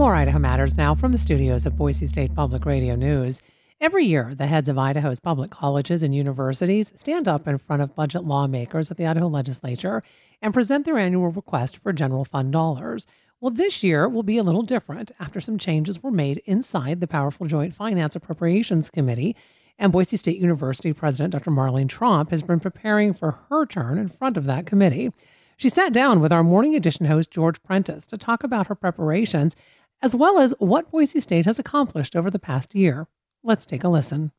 [0.00, 3.42] More Idaho Matters now from the studios of Boise State Public Radio News.
[3.82, 7.94] Every year, the heads of Idaho's public colleges and universities stand up in front of
[7.94, 10.02] budget lawmakers at the Idaho legislature
[10.40, 13.06] and present their annual request for general fund dollars.
[13.42, 17.06] Well, this year will be a little different after some changes were made inside the
[17.06, 19.36] powerful Joint Finance Appropriations Committee.
[19.78, 21.50] And Boise State University President Dr.
[21.50, 25.12] Marlene Tromp has been preparing for her turn in front of that committee.
[25.60, 29.56] She sat down with our morning edition host, George Prentice, to talk about her preparations,
[30.02, 33.06] as well as what Boise State has accomplished over the past year.
[33.42, 34.32] Let's take a listen.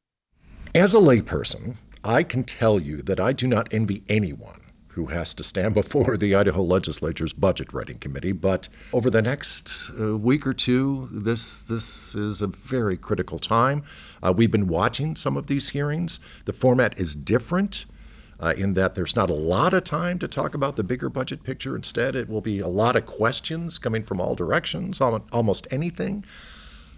[0.73, 5.33] As a layperson, I can tell you that I do not envy anyone who has
[5.33, 8.31] to stand before the Idaho legislature's budget writing committee.
[8.31, 13.83] But over the next uh, week or two, this this is a very critical time.
[14.21, 16.19] Uh, we've been watching some of these hearings.
[16.45, 17.85] The format is different.
[18.41, 21.43] Uh, in that there's not a lot of time to talk about the bigger budget
[21.43, 21.75] picture.
[21.75, 26.25] Instead, it will be a lot of questions coming from all directions, almost anything.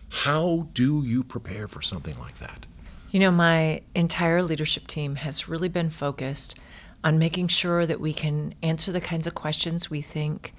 [0.10, 2.66] How do you prepare for something like that?
[3.12, 6.58] You know, my entire leadership team has really been focused
[7.04, 10.54] on making sure that we can answer the kinds of questions we think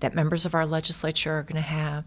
[0.00, 2.04] that members of our legislature are going to have.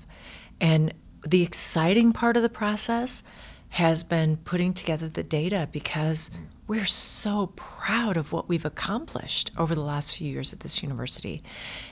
[0.60, 0.94] And
[1.26, 3.24] the exciting part of the process
[3.70, 6.32] has been putting together the data because
[6.68, 11.44] we're so proud of what we've accomplished over the last few years at this university.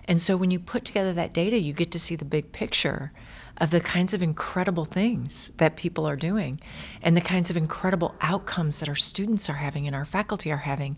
[0.05, 3.11] And so when you put together that data, you get to see the big picture
[3.58, 6.59] of the kinds of incredible things that people are doing
[7.02, 10.58] and the kinds of incredible outcomes that our students are having and our faculty are
[10.58, 10.97] having.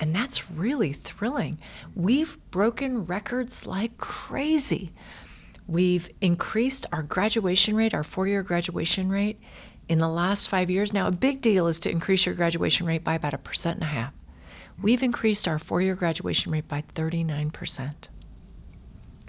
[0.00, 1.58] And that's really thrilling.
[1.96, 4.92] We've broken records like crazy.
[5.66, 9.40] We've increased our graduation rate, our four year graduation rate,
[9.88, 10.92] in the last five years.
[10.92, 13.84] Now, a big deal is to increase your graduation rate by about a percent and
[13.84, 14.12] a half.
[14.80, 17.94] We've increased our four year graduation rate by 39%.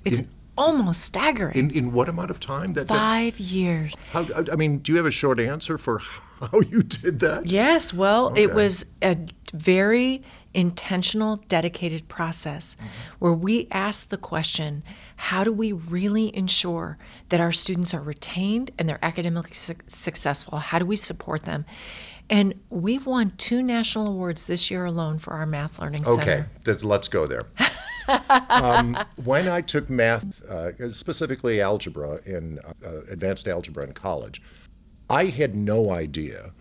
[0.06, 1.58] It's in, almost staggering.
[1.58, 2.74] In, in what amount of time?
[2.74, 3.94] That, Five that, years.
[4.12, 6.00] How, I mean, do you have a short answer for
[6.40, 7.48] how you did that?
[7.48, 7.94] Yes.
[7.94, 8.44] Well, okay.
[8.44, 9.18] it was a
[9.54, 10.24] very
[10.54, 12.88] intentional, dedicated process mm-hmm.
[13.20, 14.84] where we ask the question
[15.16, 20.60] how do we really ensure that our students are retained and they're academically su- successful?
[20.60, 21.66] How do we support them?
[22.30, 26.22] And we've won two national awards this year alone for our math learning center.
[26.66, 27.42] Okay, let's go there.
[28.50, 34.42] um, when I took math, uh, specifically algebra in uh, advanced algebra in college,
[35.10, 36.54] I had no idea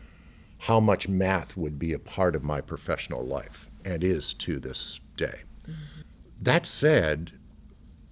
[0.59, 5.01] how much math would be a part of my professional life and is to this
[5.17, 5.41] day.
[5.63, 6.01] Mm-hmm.
[6.41, 7.33] That said,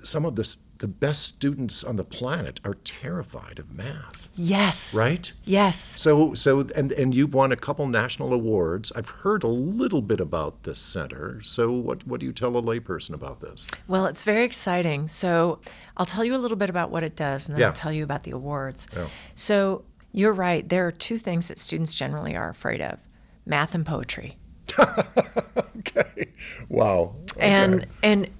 [0.02, 4.28] some of the the best students on the planet are terrified of math.
[4.34, 4.94] Yes.
[4.94, 5.32] Right?
[5.44, 5.78] Yes.
[5.78, 8.92] So so and and you've won a couple national awards.
[8.94, 11.40] I've heard a little bit about this center.
[11.42, 13.66] So what what do you tell a layperson about this?
[13.88, 15.08] Well, it's very exciting.
[15.08, 15.60] So
[15.96, 17.68] I'll tell you a little bit about what it does and then yeah.
[17.68, 18.86] I'll tell you about the awards.
[18.94, 19.08] Yeah.
[19.34, 20.68] So you're right.
[20.68, 22.98] There are two things that students generally are afraid of.
[23.46, 24.36] Math and poetry.
[25.78, 26.28] okay.
[26.68, 27.14] Wow.
[27.32, 27.48] Okay.
[27.48, 28.30] And and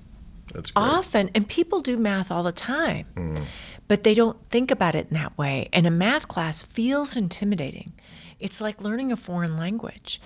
[0.74, 3.44] often, and people do math all the time, mm.
[3.88, 5.69] but they don't think about it in that way.
[5.72, 7.92] And a math class feels intimidating.
[8.38, 10.20] It's like learning a foreign language.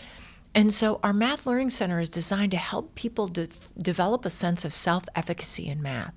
[0.53, 4.65] And so, our Math Learning Center is designed to help people de- develop a sense
[4.65, 6.13] of self efficacy in math,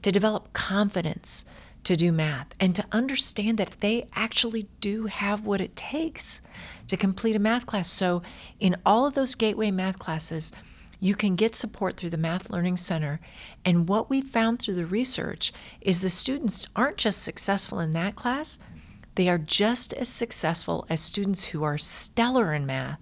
[0.00, 1.44] to develop confidence
[1.84, 6.42] to do math, and to understand that they actually do have what it takes
[6.88, 7.88] to complete a math class.
[7.88, 8.22] So,
[8.58, 10.52] in all of those gateway math classes,
[11.00, 13.20] you can get support through the Math Learning Center.
[13.64, 15.52] And what we found through the research
[15.82, 18.58] is the students aren't just successful in that class,
[19.14, 22.98] they are just as successful as students who are stellar in math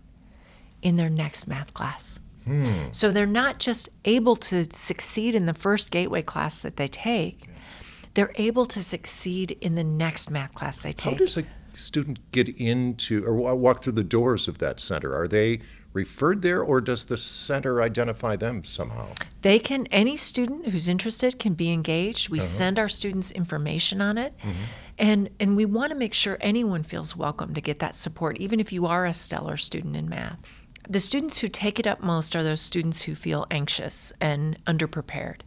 [0.82, 2.20] in their next math class.
[2.44, 2.64] Hmm.
[2.90, 7.48] So they're not just able to succeed in the first gateway class that they take,
[8.14, 11.12] they're able to succeed in the next math class they take.
[11.12, 15.14] How does a student get into or walk through the doors of that center?
[15.14, 15.60] Are they
[15.92, 19.08] referred there, or does the center identify them somehow?
[19.42, 22.30] They can, any student who's interested can be engaged.
[22.30, 22.46] We uh-huh.
[22.46, 24.36] send our students information on it.
[24.38, 24.62] Mm-hmm.
[24.98, 28.60] And, and we want to make sure anyone feels welcome to get that support, even
[28.60, 30.38] if you are a stellar student in math.
[30.88, 35.40] The students who take it up most are those students who feel anxious and underprepared.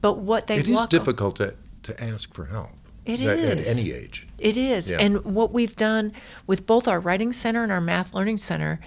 [0.00, 2.70] But what they it is difficult to, to ask for help.
[3.04, 4.26] It at, is at any age.
[4.38, 4.90] It is.
[4.90, 4.98] Yeah.
[5.00, 6.12] And what we've done
[6.46, 8.80] with both our writing center and our math learning center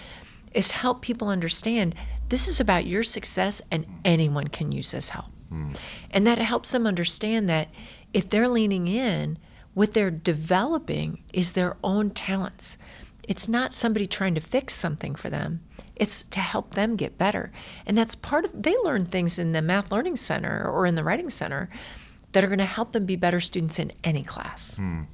[0.54, 1.96] is help people understand
[2.30, 5.28] this is about your success and anyone can use this help.
[5.52, 5.78] Mm.
[6.12, 7.70] And that helps them understand that
[8.14, 9.38] if they're leaning in,
[9.74, 12.78] what they're developing is their own talents.
[13.28, 15.62] It's not somebody trying to fix something for them.
[15.96, 17.52] It's to help them get better.
[17.86, 21.04] And that's part of they learn things in the math learning center or in the
[21.04, 21.70] writing center
[22.36, 24.76] that are going to help them be better students in any class.
[24.76, 24.84] Hmm.
[24.84, 25.08] And,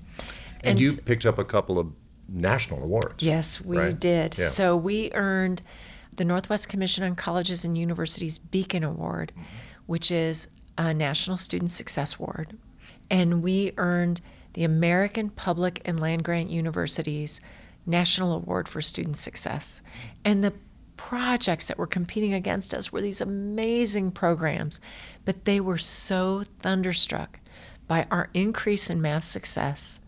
[0.63, 1.94] And you picked up a couple of
[2.27, 3.23] national awards.
[3.23, 4.00] Yes, we right?
[4.00, 4.35] did.
[4.39, 4.45] Yeah.
[4.47, 5.62] So we earned
[6.18, 9.44] the Northwest Commission on Colleges and Universities Beacon Award, mm-hmm.
[9.85, 10.47] which is
[10.79, 12.57] a National Student Success Award.
[13.12, 14.19] And we earned
[14.53, 17.39] the American Public and Land Grant Universities
[17.85, 19.83] National Award for Student Success.
[20.25, 20.53] And the
[21.09, 24.80] projects that were competing against us were these amazing programs,
[25.25, 27.39] but they were so thunderstruck
[27.88, 30.00] by our increase in math success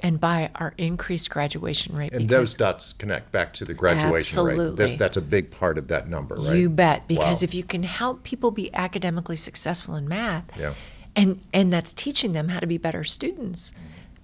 [0.00, 2.10] and by our increased graduation rate.
[2.14, 4.56] And those dots connect back to the graduation rate.
[4.56, 4.96] This, Absolutely.
[4.96, 6.56] that's a big part of that number, right?
[6.56, 7.44] You bet, because Wow.
[7.44, 10.72] if you can help people be academically successful in math, Yeah.
[11.14, 13.74] and and that's teaching them how to be better students,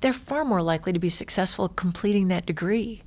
[0.01, 3.03] they're far more likely to be successful completing that degree.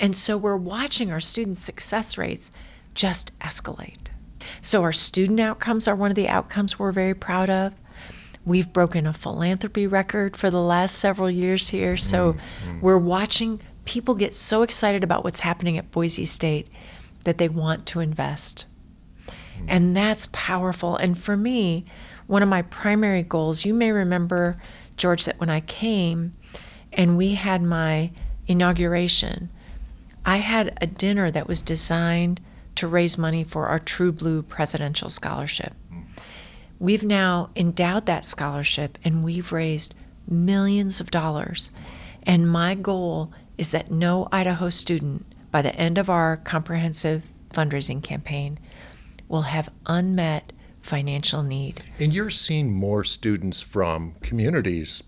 [0.00, 2.50] And so we're watching our students' success rates
[2.94, 4.08] just escalate.
[4.62, 7.74] So our student outcomes are one of the outcomes we're very proud of.
[8.44, 11.98] We've broken a philanthropy record for the last several years here.
[11.98, 12.80] So mm-hmm.
[12.80, 16.68] we're watching people get so excited about what's happening at Boise State
[17.24, 18.64] that they want to invest.
[19.26, 19.66] Mm-hmm.
[19.68, 20.96] And that's powerful.
[20.96, 21.84] And for me,
[22.26, 24.56] one of my primary goals, you may remember,
[24.96, 26.34] George, that when I came
[26.92, 28.10] and we had my
[28.46, 29.50] inauguration,
[30.30, 32.40] I had a dinner that was designed
[32.76, 35.72] to raise money for our True Blue Presidential Scholarship.
[36.78, 39.92] We've now endowed that scholarship and we've raised
[40.28, 41.72] millions of dollars.
[42.22, 48.00] And my goal is that no Idaho student, by the end of our comprehensive fundraising
[48.00, 48.60] campaign,
[49.26, 51.80] will have unmet financial need.
[51.98, 55.02] And you're seeing more students from communities,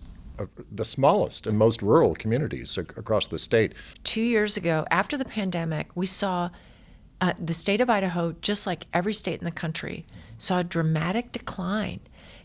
[0.71, 3.75] the smallest and most rural communities across the state.
[4.05, 6.51] Two years ago, after the pandemic, we saw
[7.21, 10.07] uh, the state of Idaho, just like every state in the country,
[10.39, 12.01] saw a dramatic decline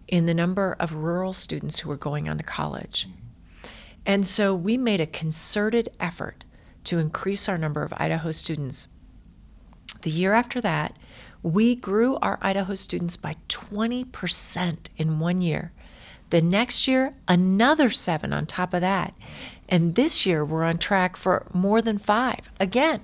[0.07, 3.07] in the number of rural students who were going on to college.
[4.05, 6.45] And so we made a concerted effort
[6.85, 8.87] to increase our number of Idaho students.
[10.03, 10.95] The year after that,
[11.43, 15.73] we grew our Idaho students by 20% in one year.
[16.29, 19.13] The next year, another seven on top of that.
[19.69, 23.01] And this year, we're on track for more than five again.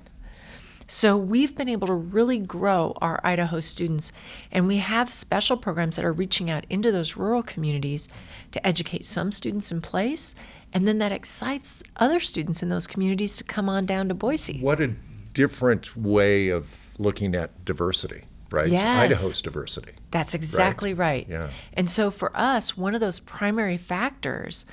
[0.85, 4.11] So we've been able to really grow our Idaho students,
[4.51, 8.09] and we have special programs that are reaching out into those rural communities
[8.51, 10.35] to educate some students in place,
[10.73, 14.59] and then that excites other students in those communities to come on down to Boise.
[14.59, 14.93] What a
[15.33, 18.69] different way of looking at diversity, right?
[18.69, 18.99] Yes.
[18.99, 19.91] Idaho's diversity.
[20.11, 21.27] That's exactly right.
[21.27, 21.49] Yeah.
[21.73, 24.65] And so for us, one of those primary factors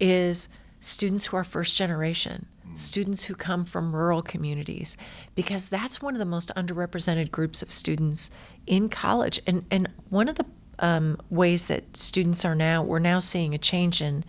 [0.00, 0.48] is
[0.80, 4.96] students who are first generation, students who come from rural communities,
[5.34, 8.30] because that's one of the most underrepresented groups of students
[8.66, 9.40] in college.
[9.46, 10.46] And and one of the
[10.78, 14.24] um, ways that students are now we're now seeing a change in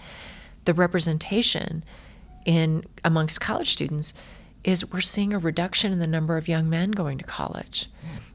[0.66, 1.84] the representation
[2.46, 4.14] in amongst college students
[4.66, 7.90] is we're seeing a reduction in the number of young men going to college.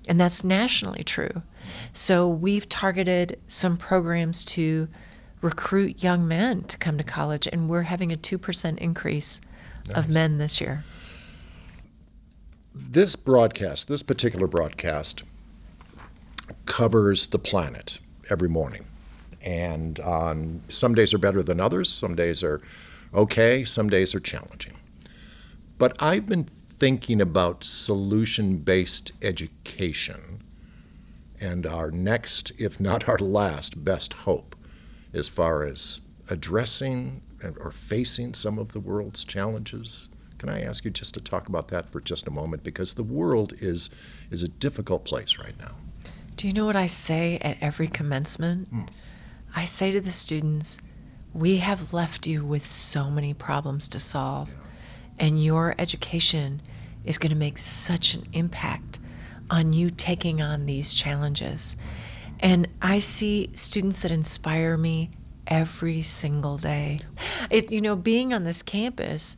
[0.08, 1.42] And that's nationally true.
[1.92, 4.88] So we've targeted some programs to
[5.42, 9.40] recruit young men to come to college, and we're having a 2% increase
[9.94, 10.84] of men this year.
[12.74, 15.24] This broadcast, this particular broadcast,
[16.66, 17.98] covers the planet
[18.30, 18.84] every morning.
[19.42, 22.60] And on some days are better than others, some days are
[23.12, 24.74] okay, some days are challenging.
[25.80, 30.42] But I've been thinking about solution based education
[31.40, 34.54] and our next, if not our last, best hope
[35.14, 37.22] as far as addressing
[37.58, 40.10] or facing some of the world's challenges.
[40.36, 42.62] Can I ask you just to talk about that for just a moment?
[42.62, 43.88] Because the world is,
[44.30, 45.76] is a difficult place right now.
[46.36, 48.68] Do you know what I say at every commencement?
[48.68, 48.82] Hmm.
[49.56, 50.78] I say to the students,
[51.32, 54.50] we have left you with so many problems to solve,
[55.20, 56.62] and your education
[57.04, 58.98] is going to make such an impact
[59.50, 61.76] on you taking on these challenges.
[62.40, 65.10] And I see students that inspire me
[65.46, 67.00] every single day.
[67.50, 69.36] It, you know, being on this campus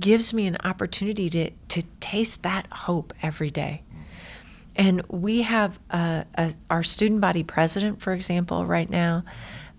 [0.00, 3.82] gives me an opportunity to, to taste that hope every day.
[4.74, 9.24] And we have uh, a, our student body president, for example, right now,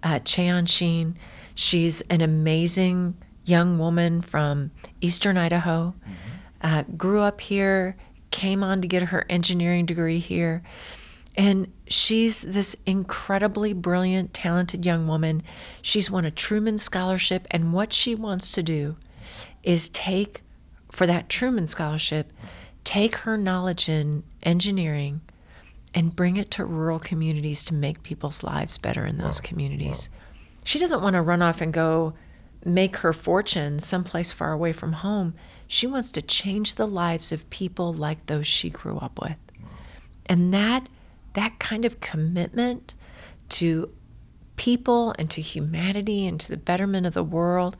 [0.04, 1.18] uh, Cheon Sheen.
[1.56, 4.72] She's an amazing young woman from
[5.02, 5.94] Eastern Idaho.
[6.62, 7.96] Uh, grew up here,
[8.32, 10.64] came on to get her engineering degree here.
[11.36, 15.44] And she's this incredibly brilliant, talented young woman.
[15.82, 18.98] She's won a Truman Scholarship, and what she wants to do
[19.64, 20.42] is take,
[20.92, 22.32] for that Truman Scholarship,
[22.84, 25.22] take her knowledge in engineering
[25.96, 30.10] and bring it to rural communities to make people's lives better in those communities.
[30.64, 32.14] She doesn't want to run off and go
[32.66, 35.34] make her fortune someplace far away from home.
[35.68, 39.38] She wants to change the lives of people like those she grew up with.
[40.26, 40.88] And that
[41.34, 42.96] that kind of commitment
[43.50, 43.92] to
[44.56, 47.76] people and to humanity and to the betterment of the world,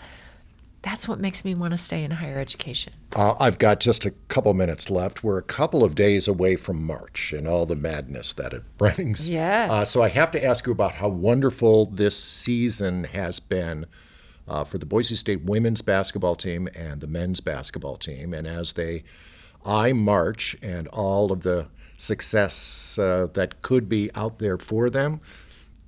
[0.82, 2.94] that's what makes me want to stay in higher education.
[3.16, 5.24] Uh, I've got just a couple minutes left.
[5.24, 9.30] We're a couple of days away from March and all the madness that it brings.
[9.30, 9.72] Yes.
[9.72, 13.86] Uh, so I have to ask you about how wonderful this season has been
[14.48, 18.34] uh, for the Boise State women's basketball team and the men's basketball team.
[18.34, 19.04] And as they
[19.66, 25.22] eye March and all of the success uh, that could be out there for them,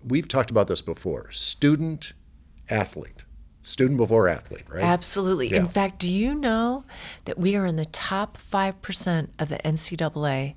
[0.04, 2.14] we've talked about this before student
[2.70, 3.26] athlete
[3.66, 4.84] student before athlete, right?
[4.84, 5.50] Absolutely.
[5.50, 5.58] Yeah.
[5.58, 6.86] In fact, do you know
[7.26, 10.54] that we are in the top 5% of the NCAA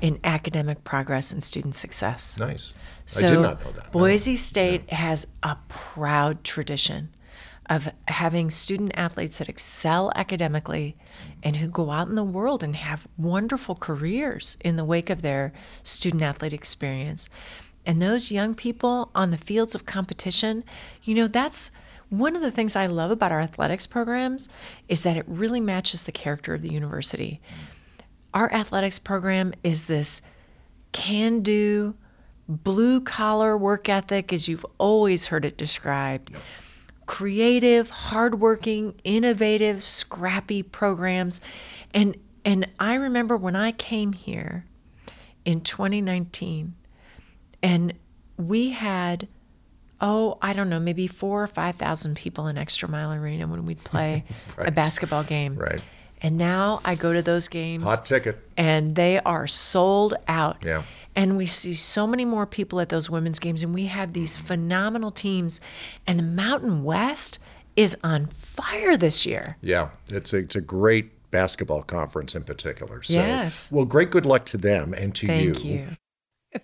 [0.00, 2.38] in academic progress and student success?
[2.38, 2.74] Nice.
[3.06, 3.90] So I did not know that.
[3.90, 7.12] Boise State has a proud tradition
[7.70, 10.96] of having student athletes that excel academically
[11.42, 15.22] and who go out in the world and have wonderful careers in the wake of
[15.22, 15.52] their
[15.82, 17.28] student athlete experience.
[17.86, 20.64] And those young people on the fields of competition,
[21.02, 21.70] you know, that's
[22.10, 24.48] one of the things I love about our athletics programs
[24.88, 27.40] is that it really matches the character of the university.
[28.32, 30.22] Our athletics program is this
[30.92, 31.94] can do,
[32.48, 36.30] blue collar work ethic, as you've always heard it described.
[37.06, 41.40] Creative, hardworking, innovative, scrappy programs.
[41.92, 44.66] And and I remember when I came here
[45.44, 46.74] in 2019
[47.62, 47.94] and
[48.36, 49.28] we had
[50.00, 53.78] oh, I don't know, maybe four or 5,000 people in Extra Mile Arena when we'd
[53.78, 54.24] play
[54.58, 55.56] a basketball game.
[55.56, 55.82] Right.
[56.22, 58.38] And now I go to those games Hot ticket.
[58.56, 60.62] and they are sold out.
[60.64, 60.84] Yeah.
[61.16, 64.36] And we see so many more people at those women's games, and we have these
[64.36, 65.60] phenomenal teams.
[66.06, 67.38] And the Mountain West
[67.76, 69.56] is on fire this year.
[69.60, 73.02] Yeah, it's a, it's a great basketball conference in particular.
[73.02, 73.70] So, Yes.
[73.70, 75.54] Well, great good luck to them and to you.
[75.54, 75.86] Thank you.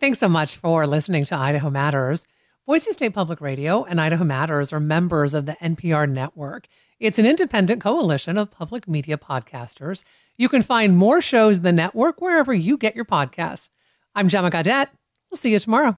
[0.00, 2.25] Thanks so much for listening to Idaho Matters.
[2.66, 6.69] Boise State Public Radio and Idaho Matters are members of the NPR network.
[7.00, 10.04] It's an independent coalition of public media podcasters.
[10.37, 13.71] You can find more shows in the network wherever you get your podcasts.
[14.14, 14.88] I'm Gemma Gaudette.
[15.30, 15.97] We'll see you tomorrow.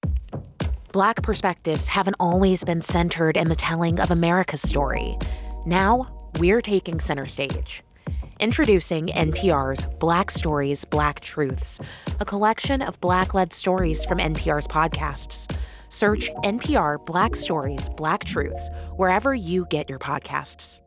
[0.92, 5.18] Black perspectives haven't always been centered in the telling of America's story.
[5.66, 7.82] Now, we're taking center stage.
[8.38, 11.80] Introducing NPR's Black Stories, Black Truths,
[12.20, 15.52] a collection of Black led stories from NPR's podcasts.
[15.88, 20.78] Search NPR Black Stories, Black Truths wherever you get your podcasts.